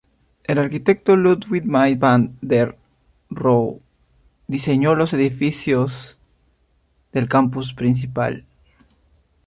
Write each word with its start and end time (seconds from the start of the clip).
El 0.45 0.57
arquitecto 0.57 1.15
Ludwig 1.15 1.63
Mies 1.63 1.99
van 1.99 2.35
der 2.41 2.75
Rohe 3.29 3.81
diseñó 4.47 4.95
los 4.95 5.13
edificios 5.13 6.17
del 7.11 7.29
campus 7.29 7.75
principal. 7.75 8.43